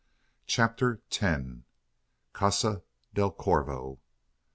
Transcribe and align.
CHAPTER 0.47 1.03
TEN. 1.11 1.65
CASA 2.33 2.81
DEL 3.13 3.29
CORVO. 3.33 3.99